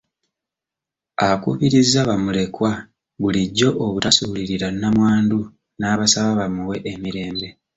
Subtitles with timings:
[1.29, 2.71] Akubirizza bamulekwa
[3.21, 5.39] bulijjo obutasuulirira nnamwandu
[5.79, 7.47] n’abasaba bamuwe emirembe.